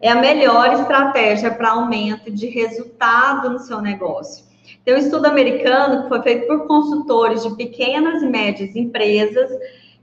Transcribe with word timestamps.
é 0.00 0.10
a 0.10 0.16
melhor 0.16 0.72
estratégia 0.74 1.50
para 1.50 1.70
aumento 1.70 2.30
de 2.30 2.46
resultado 2.46 3.50
no 3.50 3.58
seu 3.58 3.80
negócio. 3.80 4.44
Tem 4.84 4.94
um 4.94 4.98
estudo 4.98 5.26
americano 5.26 6.02
que 6.02 6.08
foi 6.08 6.22
feito 6.22 6.46
por 6.46 6.66
consultores 6.66 7.42
de 7.42 7.54
pequenas 7.56 8.22
e 8.22 8.26
médias 8.26 8.76
empresas, 8.76 9.50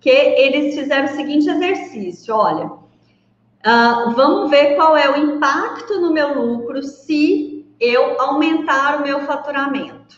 que 0.00 0.10
eles 0.10 0.74
fizeram 0.74 1.06
o 1.06 1.16
seguinte 1.16 1.48
exercício: 1.48 2.34
olha, 2.34 2.66
uh, 2.66 4.10
vamos 4.14 4.50
ver 4.50 4.76
qual 4.76 4.96
é 4.96 5.10
o 5.10 5.16
impacto 5.16 6.00
no 6.00 6.12
meu 6.12 6.40
lucro 6.40 6.82
se 6.82 7.66
eu 7.78 8.20
aumentar 8.20 9.00
o 9.00 9.02
meu 9.02 9.20
faturamento. 9.20 10.16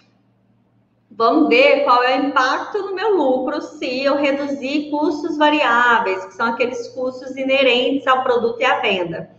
Vamos 1.11 1.49
ver 1.49 1.83
qual 1.83 2.05
é 2.05 2.21
o 2.21 2.27
impacto 2.27 2.79
no 2.79 2.95
meu 2.95 3.17
lucro 3.17 3.61
se 3.61 4.05
eu 4.05 4.17
reduzir 4.17 4.89
custos 4.89 5.37
variáveis, 5.37 6.25
que 6.27 6.35
são 6.35 6.47
aqueles 6.47 6.89
custos 6.89 7.37
inerentes 7.37 8.07
ao 8.07 8.23
produto 8.23 8.61
e 8.61 8.65
à 8.65 8.81
venda. 8.81 9.38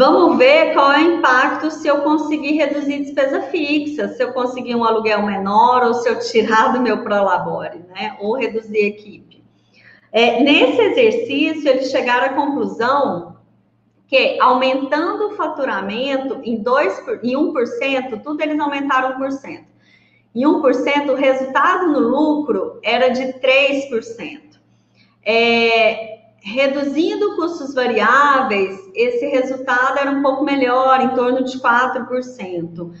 Vamos 0.00 0.38
ver 0.38 0.72
qual 0.72 0.92
é 0.92 1.04
o 1.04 1.18
impacto 1.18 1.70
se 1.70 1.86
eu 1.86 2.00
conseguir 2.00 2.52
reduzir 2.52 3.00
despesa 3.00 3.42
fixa, 3.42 4.08
se 4.08 4.22
eu 4.22 4.32
conseguir 4.32 4.74
um 4.74 4.82
aluguel 4.82 5.26
menor 5.26 5.84
ou 5.84 5.92
se 5.92 6.08
eu 6.08 6.18
tirar 6.18 6.72
do 6.72 6.80
meu 6.80 7.04
Prolabore, 7.04 7.84
né? 7.94 8.16
Ou 8.18 8.34
reduzir 8.34 8.78
equipe. 8.78 9.44
É, 10.10 10.42
nesse 10.42 10.80
exercício, 10.80 11.68
eles 11.68 11.90
chegaram 11.90 12.28
à 12.28 12.28
conclusão 12.30 13.36
que 14.08 14.40
aumentando 14.40 15.26
o 15.26 15.36
faturamento 15.36 16.40
em, 16.44 16.62
2, 16.62 17.06
em 17.22 17.36
1%, 17.36 18.22
tudo 18.22 18.42
eles 18.42 18.58
aumentaram 18.58 19.20
1%. 19.20 19.64
Em 20.34 20.44
1%, 20.46 21.10
o 21.10 21.14
resultado 21.14 21.88
no 21.88 21.98
lucro 21.98 22.80
era 22.82 23.10
de 23.10 23.34
3%. 23.34 24.40
É, 25.22 25.89
reduzindo 26.50 27.36
custos 27.36 27.72
variáveis, 27.74 28.78
esse 28.94 29.26
resultado 29.26 29.98
era 29.98 30.10
um 30.10 30.22
pouco 30.22 30.44
melhor, 30.44 31.00
em 31.00 31.10
torno 31.10 31.44
de 31.44 31.58
4%. 31.58 32.92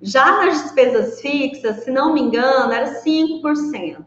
Já 0.00 0.44
nas 0.44 0.62
despesas 0.62 1.20
fixas, 1.20 1.84
se 1.84 1.90
não 1.90 2.14
me 2.14 2.22
engano, 2.22 2.72
era 2.72 3.02
5%. 3.02 4.04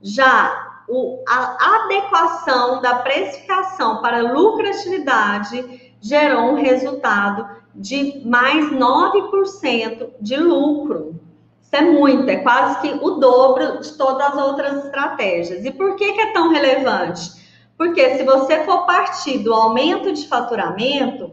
Já 0.00 0.82
o, 0.88 1.22
a 1.28 1.84
adequação 1.84 2.80
da 2.80 2.96
precificação 2.96 4.00
para 4.00 4.32
lucratividade 4.32 5.92
gerou 6.00 6.52
um 6.52 6.54
resultado 6.54 7.46
de 7.74 8.22
mais 8.26 8.70
9% 8.72 10.10
de 10.20 10.36
lucro. 10.36 11.20
Isso 11.62 11.76
é 11.76 11.82
muito, 11.82 12.28
é 12.30 12.36
quase 12.36 12.80
que 12.80 13.04
o 13.04 13.10
dobro 13.16 13.80
de 13.80 13.92
todas 13.98 14.26
as 14.28 14.36
outras 14.36 14.84
estratégias. 14.86 15.64
E 15.66 15.70
por 15.70 15.96
que, 15.96 16.12
que 16.12 16.20
é 16.20 16.32
tão 16.32 16.50
relevante? 16.50 17.47
Porque 17.78 18.16
se 18.16 18.24
você 18.24 18.64
for 18.64 18.84
partir 18.84 19.38
do 19.38 19.54
aumento 19.54 20.12
de 20.12 20.26
faturamento, 20.26 21.30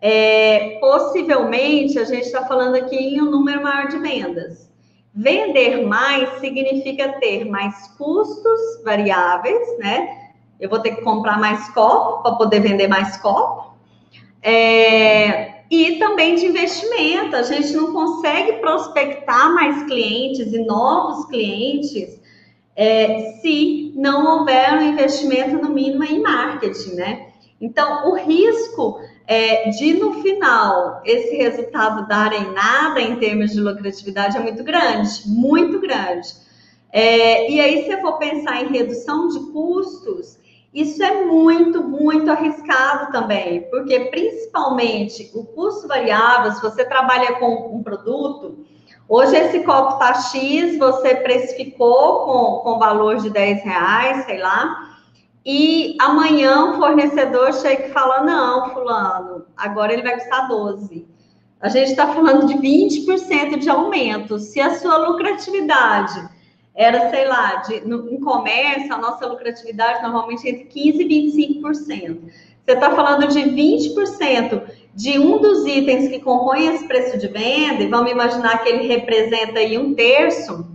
é, 0.00 0.78
possivelmente 0.80 1.96
a 1.96 2.04
gente 2.04 2.26
está 2.26 2.44
falando 2.44 2.74
aqui 2.74 2.96
em 2.96 3.22
um 3.22 3.30
número 3.30 3.62
maior 3.62 3.86
de 3.86 3.96
vendas. 3.98 4.68
Vender 5.14 5.86
mais 5.86 6.40
significa 6.40 7.20
ter 7.20 7.44
mais 7.44 7.86
custos 7.96 8.82
variáveis, 8.84 9.78
né? 9.78 10.32
Eu 10.58 10.68
vou 10.68 10.80
ter 10.80 10.96
que 10.96 11.02
comprar 11.02 11.38
mais 11.38 11.68
copo 11.70 12.22
para 12.22 12.34
poder 12.34 12.60
vender 12.60 12.88
mais 12.88 13.16
copo. 13.18 13.76
É, 14.42 15.62
e 15.70 15.98
também 15.98 16.34
de 16.34 16.46
investimento. 16.46 17.36
A 17.36 17.42
gente 17.42 17.72
não 17.72 17.92
consegue 17.92 18.54
prospectar 18.54 19.54
mais 19.54 19.84
clientes 19.84 20.52
e 20.52 20.58
novos 20.64 21.26
clientes 21.26 22.20
é, 22.76 23.38
se 23.40 23.92
não 23.96 24.40
houver 24.40 24.74
um 24.74 24.82
investimento 24.82 25.56
no 25.56 25.70
mínimo 25.70 26.04
em 26.04 26.20
marketing, 26.20 26.94
né? 26.94 27.28
Então, 27.60 28.10
o 28.10 28.14
risco 28.14 29.00
é, 29.26 29.70
de 29.70 29.94
no 29.94 30.22
final 30.22 31.00
esse 31.04 31.34
resultado 31.36 32.06
darem 32.06 32.52
nada 32.52 33.00
em 33.00 33.16
termos 33.16 33.52
de 33.52 33.60
lucratividade 33.60 34.36
é 34.36 34.40
muito 34.40 34.62
grande, 34.62 35.22
muito 35.26 35.80
grande. 35.80 36.28
É, 36.92 37.50
e 37.50 37.60
aí, 37.60 37.84
se 37.84 37.92
eu 37.92 38.00
for 38.00 38.18
pensar 38.18 38.62
em 38.62 38.68
redução 38.68 39.28
de 39.28 39.40
custos, 39.52 40.38
isso 40.72 41.02
é 41.02 41.24
muito, 41.24 41.82
muito 41.82 42.30
arriscado 42.30 43.10
também, 43.10 43.62
porque 43.70 43.98
principalmente 44.10 45.30
o 45.34 45.42
custo 45.44 45.88
variável, 45.88 46.52
se 46.52 46.60
você 46.60 46.84
trabalha 46.84 47.36
com 47.36 47.74
um 47.74 47.82
produto, 47.82 48.66
Hoje 49.08 49.36
esse 49.36 49.60
copo 49.60 49.98
tá 49.98 50.14
X, 50.14 50.78
você 50.78 51.14
precificou 51.14 52.24
com, 52.24 52.60
com 52.62 52.78
valor 52.78 53.18
de 53.18 53.30
10 53.30 53.62
reais, 53.62 54.24
sei 54.26 54.38
lá, 54.38 54.96
e 55.44 55.96
amanhã 56.00 56.70
o 56.70 56.76
fornecedor 56.76 57.52
chega 57.54 57.86
e 57.86 57.92
fala, 57.92 58.24
não, 58.24 58.70
fulano, 58.70 59.46
agora 59.56 59.92
ele 59.92 60.02
vai 60.02 60.14
custar 60.14 60.48
12. 60.48 61.06
A 61.60 61.68
gente 61.68 61.90
está 61.90 62.12
falando 62.12 62.46
de 62.48 62.54
20% 62.54 63.58
de 63.58 63.70
aumento. 63.70 64.40
Se 64.40 64.60
a 64.60 64.74
sua 64.74 64.96
lucratividade 64.96 66.28
era, 66.74 67.08
sei 67.10 67.26
lá, 67.28 67.56
de, 67.56 67.80
no, 67.82 68.10
em 68.12 68.20
comércio, 68.20 68.92
a 68.92 68.98
nossa 68.98 69.24
lucratividade 69.24 70.02
normalmente 70.02 70.46
é 70.46 70.50
entre 70.50 70.64
15% 70.64 71.00
e 71.00 71.62
25%. 71.62 72.18
Você 72.64 72.72
está 72.72 72.90
falando 72.90 73.28
de 73.28 73.38
20% 73.38 74.62
de 74.96 75.18
um 75.18 75.38
dos 75.38 75.66
itens 75.66 76.08
que 76.08 76.20
compõem 76.20 76.68
esse 76.68 76.88
preço 76.88 77.18
de 77.18 77.28
venda, 77.28 77.82
e 77.82 77.86
vamos 77.86 78.10
imaginar 78.10 78.62
que 78.62 78.68
ele 78.70 78.88
representa 78.88 79.58
aí 79.58 79.76
um 79.76 79.94
terço, 79.94 80.74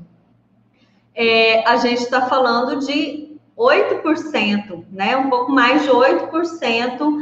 é, 1.16 1.68
a 1.68 1.78
gente 1.78 2.04
está 2.04 2.28
falando 2.28 2.86
de 2.86 3.36
8%, 3.58 4.86
né? 4.92 5.18
Um 5.18 5.28
pouco 5.28 5.52
mais 5.52 5.82
de 5.82 5.90
8% 5.90 7.18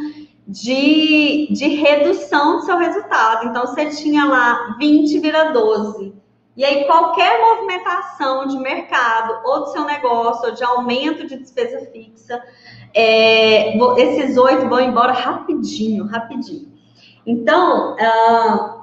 de, 0.46 1.48
de 1.54 1.68
redução 1.70 2.58
do 2.58 2.66
seu 2.66 2.78
resultado. 2.78 3.48
Então, 3.48 3.66
você 3.66 3.86
tinha 3.92 4.26
lá 4.26 4.76
20 4.78 5.20
vira 5.20 5.54
12. 5.54 6.14
E 6.58 6.66
aí, 6.66 6.84
qualquer 6.84 7.40
movimentação 7.40 8.46
de 8.46 8.58
mercado, 8.58 9.40
ou 9.46 9.62
do 9.62 9.68
seu 9.68 9.86
negócio, 9.86 10.50
ou 10.50 10.54
de 10.54 10.66
aumento 10.66 11.26
de 11.26 11.38
despesa 11.38 11.90
fixa, 11.94 12.44
é, 12.94 13.78
esses 14.02 14.36
oito 14.36 14.68
vão 14.68 14.82
embora 14.82 15.14
rapidinho, 15.14 16.06
rapidinho. 16.06 16.79
Então, 17.26 17.96
uh, 17.96 18.80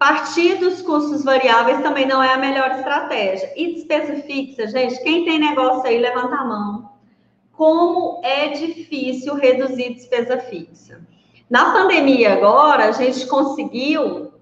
partir 0.00 0.54
dos 0.54 0.80
custos 0.80 1.22
variáveis 1.22 1.82
também 1.82 2.06
não 2.06 2.22
é 2.22 2.32
a 2.32 2.38
melhor 2.38 2.70
estratégia. 2.70 3.52
E 3.54 3.74
despesa 3.74 4.14
fixa, 4.22 4.66
gente, 4.66 5.02
quem 5.02 5.26
tem 5.26 5.38
negócio 5.38 5.86
aí, 5.86 5.98
levanta 5.98 6.36
a 6.36 6.44
mão. 6.44 6.90
Como 7.52 8.18
é 8.24 8.48
difícil 8.48 9.34
reduzir 9.34 9.92
despesa 9.92 10.38
fixa. 10.38 11.06
Na 11.50 11.72
pandemia 11.72 12.32
agora, 12.32 12.86
a 12.86 12.92
gente 12.92 13.26
conseguiu, 13.26 14.32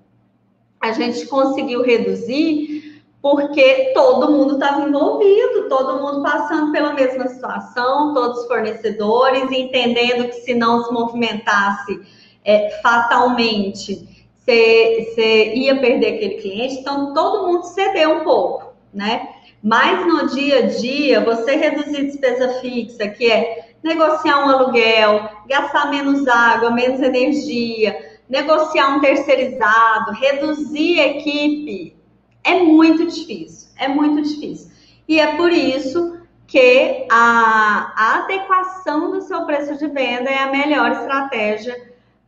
a 0.81 0.93
gente 0.93 1.27
conseguiu 1.27 1.83
reduzir 1.83 3.03
porque 3.21 3.91
todo 3.95 4.31
mundo 4.31 4.55
estava 4.55 4.89
envolvido, 4.89 5.69
todo 5.69 6.01
mundo 6.01 6.23
passando 6.23 6.71
pela 6.71 6.93
mesma 6.93 7.27
situação, 7.27 8.15
todos 8.15 8.43
os 8.43 8.47
fornecedores, 8.47 9.51
entendendo 9.51 10.29
que 10.29 10.35
se 10.35 10.55
não 10.55 10.85
se 10.85 10.93
movimentasse 10.93 12.01
é, 12.45 12.81
fatalmente 12.83 14.19
você 14.49 15.53
ia 15.55 15.79
perder 15.79 16.15
aquele 16.15 16.35
cliente, 16.37 16.77
então 16.77 17.13
todo 17.13 17.47
mundo 17.47 17.65
cedeu 17.65 18.17
um 18.17 18.25
pouco, 18.25 18.73
né? 18.95 19.29
Mas 19.63 20.07
no 20.07 20.27
dia 20.29 20.61
a 20.61 20.67
dia, 20.67 21.21
você 21.21 21.55
reduzir 21.57 22.07
despesa 22.07 22.61
fixa, 22.61 23.09
que 23.09 23.31
é 23.31 23.75
negociar 23.83 24.39
um 24.39 24.49
aluguel, 24.49 25.29
gastar 25.47 25.91
menos 25.91 26.27
água, 26.27 26.71
menos 26.71 27.01
energia, 27.01 28.21
negociar 28.29 28.97
um 28.97 29.01
terceirizado, 29.01 30.13
reduzir 30.13 30.99
equipe, 30.99 31.97
é 32.43 32.55
muito 32.63 33.07
difícil, 33.07 33.69
é 33.77 33.89
muito 33.89 34.23
difícil. 34.23 34.71
E 35.07 35.21
é 35.21 35.37
por 35.37 35.53
isso 35.53 36.19
que 36.47 37.07
a, 37.11 37.93
a 37.95 38.19
adequação 38.21 39.11
do 39.11 39.21
seu 39.21 39.45
preço 39.45 39.77
de 39.77 39.87
venda 39.89 40.31
é 40.31 40.39
a 40.39 40.51
melhor 40.51 40.93
estratégia 40.93 41.77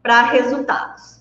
para 0.02 0.30
resultados. 0.32 1.19